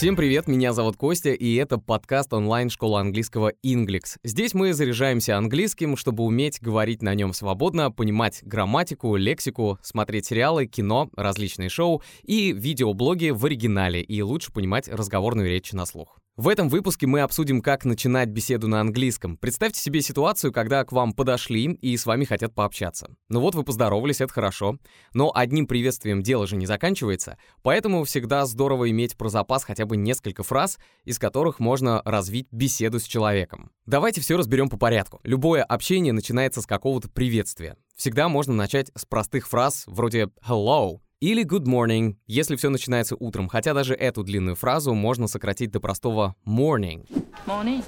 [0.00, 4.16] Всем привет, меня зовут Костя, и это подкаст онлайн-школы английского Inglix.
[4.24, 10.64] Здесь мы заряжаемся английским, чтобы уметь говорить на нем свободно, понимать грамматику, лексику, смотреть сериалы,
[10.64, 16.16] кино, различные шоу и видеоблоги в оригинале, и лучше понимать разговорную речь на слух.
[16.40, 19.36] В этом выпуске мы обсудим, как начинать беседу на английском.
[19.36, 23.14] Представьте себе ситуацию, когда к вам подошли и с вами хотят пообщаться.
[23.28, 24.78] Ну вот вы поздоровались, это хорошо.
[25.12, 29.98] Но одним приветствием дело же не заканчивается, поэтому всегда здорово иметь про запас хотя бы
[29.98, 33.70] несколько фраз, из которых можно развить беседу с человеком.
[33.84, 35.20] Давайте все разберем по порядку.
[35.24, 37.76] Любое общение начинается с какого-то приветствия.
[37.96, 43.48] Всегда можно начать с простых фраз вроде «hello», или good morning, если все начинается утром,
[43.48, 47.06] хотя даже эту длинную фразу можно сократить до простого morning.
[47.46, 47.84] Morning.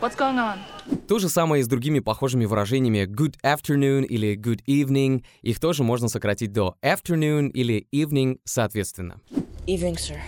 [0.00, 0.58] What's going on?
[1.06, 5.24] То же самое и с другими похожими выражениями good afternoon или good evening.
[5.42, 9.20] Их тоже можно сократить до afternoon или evening соответственно.
[9.66, 10.18] Evening, sir.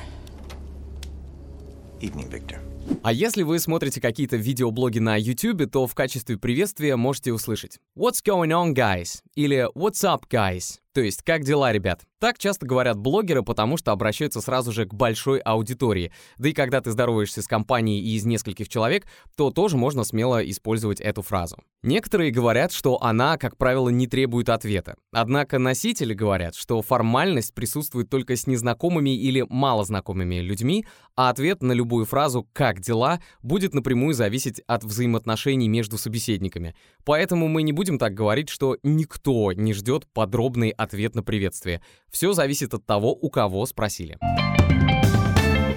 [2.01, 2.72] Evening, Victor.
[3.03, 8.25] А если вы смотрите какие-то видеоблоги на YouTube, то в качестве приветствия можете услышать What's
[8.25, 9.23] going on, guys?
[9.35, 10.79] Или What's up, guys?
[10.95, 12.03] То есть, как дела, ребят?
[12.21, 16.13] Так часто говорят блогеры, потому что обращаются сразу же к большой аудитории.
[16.37, 21.01] Да и когда ты здороваешься с компанией из нескольких человек, то тоже можно смело использовать
[21.01, 21.57] эту фразу.
[21.83, 24.97] Некоторые говорят, что она, как правило, не требует ответа.
[25.13, 30.85] Однако носители говорят, что формальность присутствует только с незнакомыми или малознакомыми людьми,
[31.17, 36.75] а ответ на любую фразу «как дела» будет напрямую зависеть от взаимоотношений между собеседниками.
[37.05, 41.83] Поэтому мы не будем так говорить, что никто не ждет подробный ответ на приветствие.
[42.11, 44.19] Все зависит от того, у кого спросили.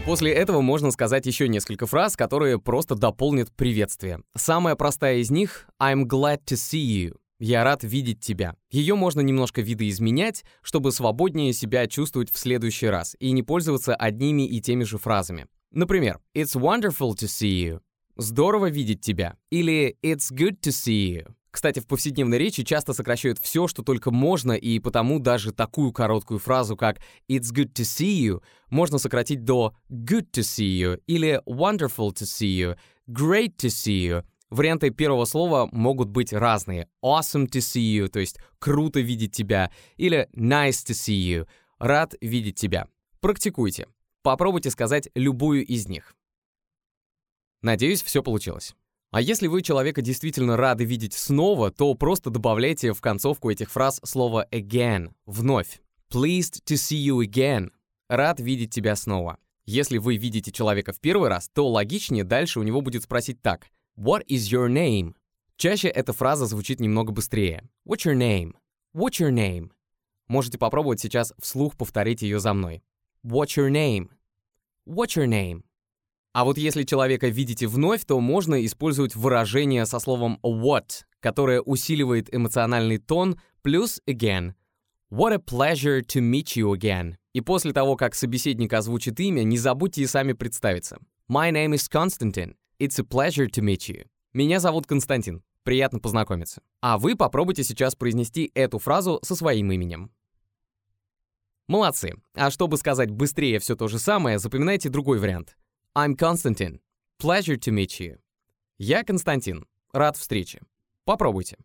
[0.05, 4.21] После этого можно сказать еще несколько фраз, которые просто дополнят приветствие.
[4.35, 7.15] Самая простая из них— I'm glad to see you.
[7.39, 8.55] Я рад видеть тебя.
[8.69, 14.47] Ее можно немножко видоизменять, чтобы свободнее себя чувствовать в следующий раз и не пользоваться одними
[14.47, 15.47] и теми же фразами.
[15.75, 17.81] Например, It's wonderful to see you.
[18.15, 19.35] Здорово видеть тебя.
[19.51, 21.35] Или It's good to see you.
[21.51, 26.39] Кстати, в повседневной речи часто сокращают все, что только можно, и потому даже такую короткую
[26.39, 26.99] фразу, как
[27.29, 32.23] «It's good to see you» можно сократить до «good to see you» или «wonderful to
[32.23, 34.25] see you», «great to see you».
[34.49, 36.89] Варианты первого слова могут быть разные.
[37.01, 41.47] Awesome to see you, то есть круто видеть тебя, или nice to see you,
[41.79, 42.87] рад видеть тебя.
[43.21, 43.87] Практикуйте.
[44.25, 46.15] Попробуйте сказать любую из них.
[47.61, 48.73] Надеюсь, все получилось.
[49.11, 54.01] А если вы человека действительно рады видеть снова, то просто добавляйте в концовку этих фраз
[54.03, 55.79] слово again, вновь.
[56.11, 57.69] Pleased to see you again.
[58.09, 59.37] Рад видеть тебя снова.
[59.67, 63.67] Если вы видите человека в первый раз, то логичнее дальше у него будет спросить так.
[63.95, 65.13] What is your name?
[65.55, 67.69] Чаще эта фраза звучит немного быстрее.
[67.87, 68.55] What's your name?
[68.95, 69.69] What's your name?
[70.27, 72.81] Можете попробовать сейчас вслух повторить ее за мной.
[73.27, 74.11] What's your name?
[74.85, 75.63] What's your name?
[76.31, 82.31] А вот если человека видите вновь, то можно использовать выражение со словом what, которое усиливает
[82.31, 84.53] эмоциональный тон, плюс again.
[85.09, 87.15] What a pleasure to meet you again.
[87.33, 90.99] И после того, как собеседник озвучит имя, не забудьте и сами представиться.
[91.27, 92.53] My name is Konstantin.
[92.79, 94.05] It's a pleasure to meet you.
[94.33, 95.41] Меня зовут Константин.
[95.63, 96.61] Приятно познакомиться.
[96.79, 100.11] А вы попробуйте сейчас произнести эту фразу со своим именем.
[101.67, 102.13] Молодцы.
[102.35, 105.57] А чтобы сказать быстрее все то же самое, запоминайте другой вариант.
[105.95, 106.79] I'm Константин.
[107.21, 108.19] Pleasure to meet you.
[108.77, 109.65] Я Константин.
[109.91, 110.61] Рад встрече.
[111.05, 111.57] Попробуйте.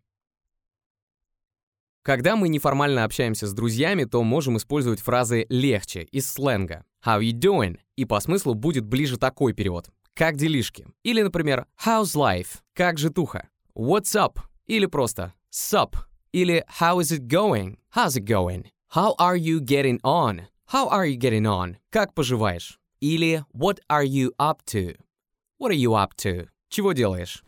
[2.03, 6.83] Когда мы неформально общаемся с друзьями, то можем использовать фразы легче, из сленга.
[7.05, 7.77] How you doing?
[7.95, 9.89] И по смыслу будет ближе такой перевод.
[10.15, 10.87] Как делишки?
[11.03, 12.61] Или, например, How's life?
[12.73, 13.49] Как же туха?
[13.75, 14.39] What's up?
[14.65, 15.95] Или просто Sup?
[16.31, 17.77] Или How is it going?
[17.95, 18.65] How's it going?
[18.93, 20.47] How are you getting on?
[20.73, 21.77] How are you getting on?
[21.91, 22.77] Как поживаешь?
[22.99, 24.97] Или What are you up to?
[25.57, 26.49] What are you up to?
[26.67, 27.41] Чего делаешь?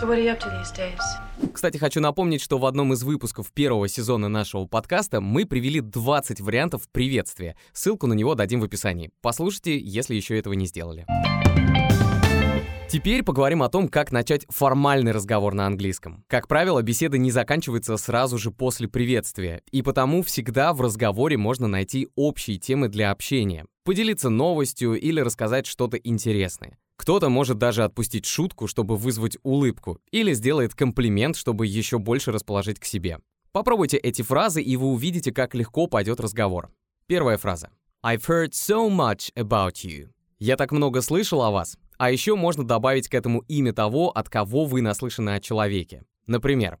[0.00, 1.52] So what are you up to these days?
[1.52, 6.40] Кстати, хочу напомнить, что в одном из выпусков первого сезона нашего подкаста мы привели 20
[6.40, 7.56] вариантов приветствия.
[7.74, 9.10] Ссылку на него дадим в описании.
[9.20, 11.04] Послушайте, если еще этого не сделали.
[12.90, 16.24] Теперь поговорим о том, как начать формальный разговор на английском.
[16.26, 21.68] Как правило, беседа не заканчивается сразу же после приветствия, и потому всегда в разговоре можно
[21.68, 26.78] найти общие темы для общения, поделиться новостью или рассказать что-то интересное.
[26.96, 32.80] Кто-то может даже отпустить шутку, чтобы вызвать улыбку, или сделает комплимент, чтобы еще больше расположить
[32.80, 33.20] к себе.
[33.52, 36.70] Попробуйте эти фразы, и вы увидите, как легко пойдет разговор.
[37.06, 37.70] Первая фраза.
[38.04, 40.08] I've heard so much about you.
[40.40, 41.76] Я так много слышал о вас.
[42.00, 46.02] А еще можно добавить к этому имя того, от кого вы наслышаны о человеке.
[46.26, 46.78] Например,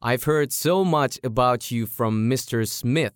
[0.00, 2.62] I've heard so much about you from Mr.
[2.62, 3.14] Smith.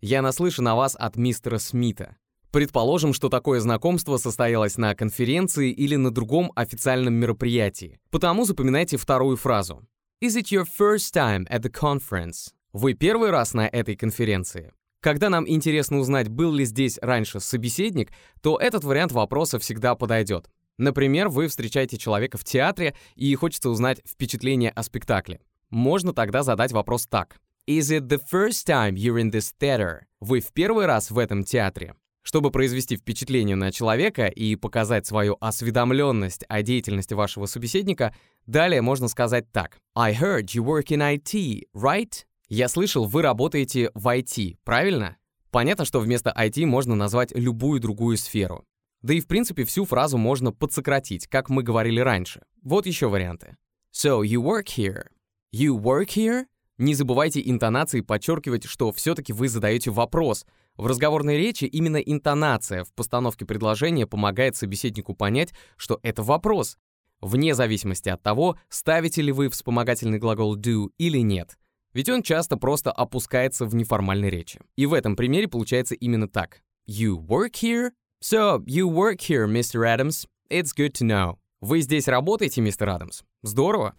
[0.00, 2.18] Я наслышан о вас от мистера Смита.
[2.52, 7.98] Предположим, что такое знакомство состоялось на конференции или на другом официальном мероприятии.
[8.12, 9.82] Потому запоминайте вторую фразу.
[10.22, 12.52] Is it your first time at the conference?
[12.72, 14.72] Вы первый раз на этой конференции?
[15.00, 20.48] Когда нам интересно узнать, был ли здесь раньше собеседник, то этот вариант вопроса всегда подойдет.
[20.80, 25.42] Например, вы встречаете человека в театре и хочется узнать впечатление о спектакле.
[25.68, 27.36] Можно тогда задать вопрос так.
[27.68, 30.04] Is it the first time you're in this theater?
[30.20, 31.96] Вы в первый раз в этом театре?
[32.22, 38.14] Чтобы произвести впечатление на человека и показать свою осведомленность о деятельности вашего собеседника,
[38.46, 39.76] далее можно сказать так.
[39.94, 42.24] I heard you work in IT, right?
[42.48, 45.18] Я слышал, вы работаете в IT, правильно?
[45.50, 48.64] Понятно, что вместо IT можно назвать любую другую сферу.
[49.02, 52.42] Да и в принципе всю фразу можно подсократить, как мы говорили раньше.
[52.62, 53.56] Вот еще варианты.
[53.94, 55.06] So you work here.
[55.54, 56.44] You work here?
[56.78, 60.46] Не забывайте интонации подчеркивать, что все-таки вы задаете вопрос.
[60.76, 66.78] В разговорной речи именно интонация в постановке предложения помогает собеседнику понять, что это вопрос,
[67.20, 71.58] вне зависимости от того, ставите ли вы вспомогательный глагол do или нет.
[71.92, 74.60] Ведь он часто просто опускается в неформальной речи.
[74.76, 76.62] И в этом примере получается именно так.
[76.88, 77.90] You work here?
[78.22, 79.88] So, you work here, Mr.
[79.88, 80.26] Adams.
[80.50, 81.38] It's good to know.
[81.62, 83.22] Вы здесь работаете, мистер Адамс?
[83.42, 83.94] Здорово.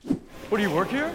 [0.52, 1.12] What, do you work here?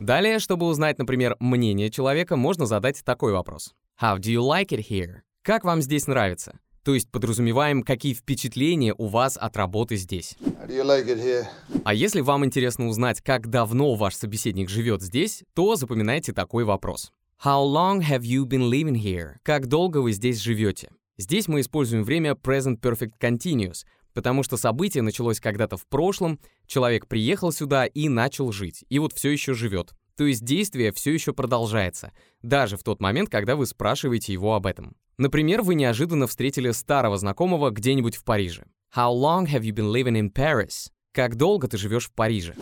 [0.00, 3.74] Далее, чтобы узнать, например, мнение человека, можно задать такой вопрос.
[4.02, 5.20] How do you like it here?
[5.42, 6.58] Как вам здесь нравится?
[6.82, 10.36] То есть подразумеваем, какие впечатления у вас от работы здесь.
[10.40, 11.46] How do you like it here?
[11.84, 17.12] А если вам интересно узнать, как давно ваш собеседник живет здесь, то запоминайте такой вопрос.
[17.44, 19.34] How long have you been living here?
[19.44, 20.88] Как долго вы здесь живете?
[21.18, 23.84] Здесь мы используем время present perfect continuous,
[24.14, 29.12] потому что событие началось когда-то в прошлом, человек приехал сюда и начал жить, и вот
[29.12, 29.94] все еще живет.
[30.16, 32.12] То есть действие все еще продолжается,
[32.42, 34.96] даже в тот момент, когда вы спрашиваете его об этом.
[35.16, 38.64] Например, вы неожиданно встретили старого знакомого где-нибудь в Париже.
[38.94, 40.88] How long have you been living in Paris?
[41.12, 42.54] Как долго ты живешь в Париже?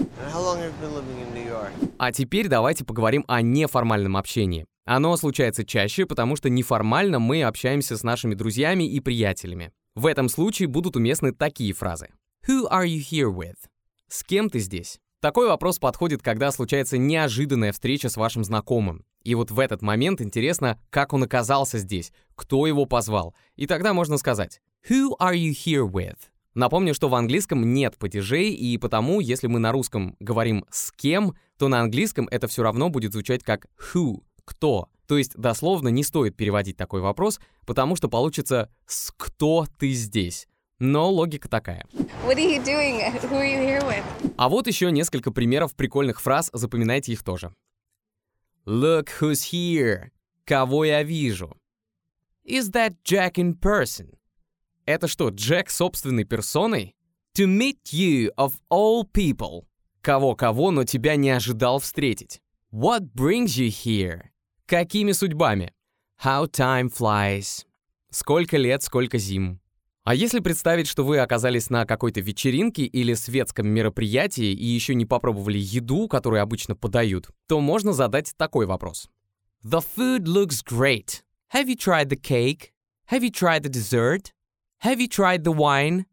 [1.98, 4.66] А теперь давайте поговорим о неформальном общении.
[4.86, 9.72] Оно случается чаще, потому что неформально мы общаемся с нашими друзьями и приятелями.
[9.96, 12.10] В этом случае будут уместны такие фразы.
[12.48, 13.56] Who are you here with?
[14.08, 15.00] С кем ты здесь?
[15.20, 19.04] Такой вопрос подходит, когда случается неожиданная встреча с вашим знакомым.
[19.24, 23.34] И вот в этот момент интересно, как он оказался здесь, кто его позвал.
[23.56, 26.18] И тогда можно сказать Who are you here with?
[26.54, 31.34] Напомню, что в английском нет падежей, и потому, если мы на русском говорим «с кем»,
[31.58, 34.88] то на английском это все равно будет звучать как «who», «кто».
[35.06, 40.48] То есть дословно не стоит переводить такой вопрос, потому что получится «с кто ты здесь?».
[40.78, 41.86] Но логика такая.
[44.36, 47.54] А вот еще несколько примеров прикольных фраз, запоминайте их тоже.
[48.66, 50.10] Look who's here.
[50.44, 51.56] Кого я вижу?
[52.44, 54.16] Is that Jack in person?
[54.84, 56.94] Это что, Джек собственной персоной?
[57.38, 59.66] To meet you of all people.
[60.00, 62.40] Кого-кого, но тебя не ожидал встретить.
[62.72, 64.28] What brings you here?
[64.66, 65.72] Какими судьбами?
[66.24, 67.64] How time flies.
[68.10, 69.60] Сколько лет, сколько зим.
[70.02, 75.06] А если представить, что вы оказались на какой-то вечеринке или светском мероприятии и еще не
[75.06, 79.08] попробовали еду, которую обычно подают, то можно задать такой вопрос.
[79.62, 81.22] The food looks great.
[81.54, 82.72] Have you tried the cake?
[83.12, 84.32] Have you tried the dessert?
[84.82, 86.06] Have you tried the wine?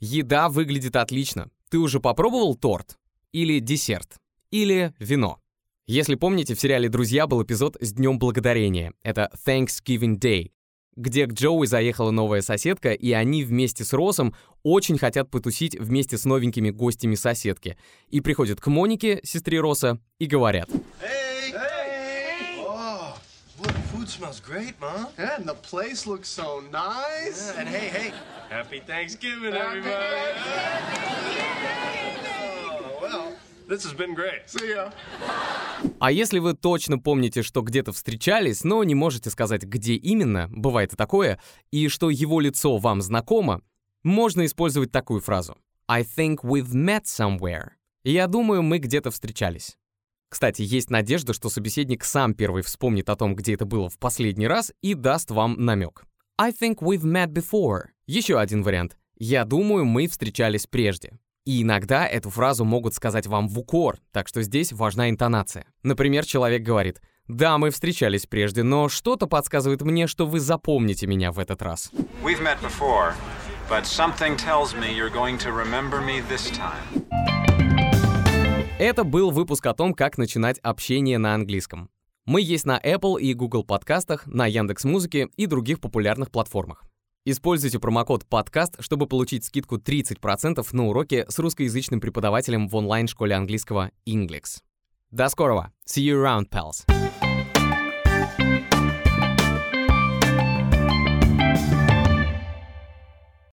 [0.00, 1.50] Еда выглядит отлично.
[1.68, 2.98] Ты уже попробовал торт?
[3.32, 4.16] Или десерт?
[4.50, 5.42] Или вино?
[5.90, 8.92] Если помните, в сериале «Друзья» был эпизод с Днем Благодарения.
[9.02, 10.50] Это Thanksgiving Day
[10.96, 16.18] где к Джоуи заехала новая соседка, и они вместе с Росом очень хотят потусить вместе
[16.18, 17.78] с новенькими гостями соседки.
[18.08, 20.68] И приходят к Монике, сестре Роса, и говорят.
[21.00, 21.52] Hey!
[21.52, 22.64] Hey!
[22.66, 23.14] Oh,
[23.60, 25.06] look, food smells great, Mom.
[25.16, 27.52] Yeah, and the place looks so nice.
[27.54, 28.12] Yeah, and hey, hey,
[28.50, 29.94] Happy Thanksgiving, everybody.
[29.94, 30.34] oh,
[31.64, 32.17] well,
[33.68, 34.46] This has been great.
[34.46, 34.92] See ya.
[36.00, 40.94] А если вы точно помните, что где-то встречались, но не можете сказать, где именно, бывает
[40.94, 41.38] и такое,
[41.70, 43.60] и что его лицо вам знакомо,
[44.02, 45.58] можно использовать такую фразу.
[45.86, 47.72] I think we've met somewhere.
[48.04, 49.76] Я думаю, мы где-то встречались.
[50.30, 54.46] Кстати, есть надежда, что собеседник сам первый вспомнит о том, где это было в последний
[54.46, 56.04] раз, и даст вам намек.
[56.38, 57.88] I think we've met before.
[58.06, 58.96] Еще один вариант.
[59.18, 61.18] Я думаю, мы встречались прежде.
[61.44, 65.66] И иногда эту фразу могут сказать вам в укор, так что здесь важна интонация.
[65.82, 71.32] Например, человек говорит «Да, мы встречались прежде, но что-то подсказывает мне, что вы запомните меня
[71.32, 71.90] в этот раз».
[72.22, 73.14] We've met before,
[73.70, 77.08] but something tells me you're going to remember me this time.
[78.78, 81.90] Это был выпуск о том, как начинать общение на английском.
[82.26, 86.84] Мы есть на Apple и Google подкастах, на Яндекс.Музыке и других популярных платформах.
[87.30, 93.90] Используйте промокод подкаст, чтобы получить скидку 30% на уроки с русскоязычным преподавателем в онлайн-школе английского
[94.06, 94.62] Inglix.
[95.10, 95.70] До скорого!
[95.86, 96.86] See you around, pals!